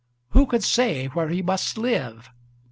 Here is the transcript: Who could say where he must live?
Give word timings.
Who 0.31 0.47
could 0.47 0.63
say 0.63 1.05
where 1.09 1.29
he 1.29 1.43
must 1.43 1.77
live? 1.77 2.31